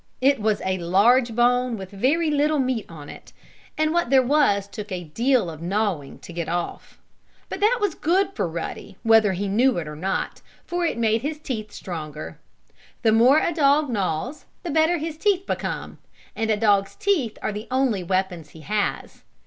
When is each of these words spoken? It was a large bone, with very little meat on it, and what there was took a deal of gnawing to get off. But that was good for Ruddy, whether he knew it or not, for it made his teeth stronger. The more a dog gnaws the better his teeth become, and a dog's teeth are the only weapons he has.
It 0.19 0.41
was 0.41 0.63
a 0.65 0.79
large 0.79 1.35
bone, 1.35 1.77
with 1.77 1.91
very 1.91 2.31
little 2.31 2.57
meat 2.57 2.87
on 2.89 3.07
it, 3.07 3.33
and 3.77 3.93
what 3.93 4.09
there 4.09 4.23
was 4.23 4.67
took 4.67 4.91
a 4.91 5.03
deal 5.03 5.47
of 5.47 5.61
gnawing 5.61 6.17
to 6.21 6.33
get 6.33 6.49
off. 6.49 6.99
But 7.49 7.59
that 7.59 7.77
was 7.79 7.93
good 7.93 8.31
for 8.33 8.47
Ruddy, 8.47 8.97
whether 9.03 9.33
he 9.33 9.47
knew 9.47 9.77
it 9.77 9.87
or 9.87 9.95
not, 9.95 10.41
for 10.65 10.83
it 10.87 10.97
made 10.97 11.21
his 11.21 11.37
teeth 11.37 11.71
stronger. 11.71 12.39
The 13.03 13.11
more 13.11 13.37
a 13.37 13.53
dog 13.53 13.91
gnaws 13.91 14.45
the 14.63 14.71
better 14.71 14.97
his 14.97 15.17
teeth 15.17 15.45
become, 15.45 15.99
and 16.35 16.49
a 16.49 16.57
dog's 16.57 16.95
teeth 16.95 17.37
are 17.43 17.51
the 17.51 17.67
only 17.69 18.01
weapons 18.03 18.49
he 18.49 18.61
has. 18.61 19.21